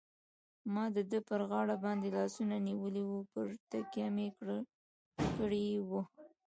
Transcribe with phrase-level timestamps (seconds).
[0.73, 4.27] ما د ده پر غاړه باندې لاسونه نیولي وو، پرې تکیه مې
[5.37, 6.01] کړې وه.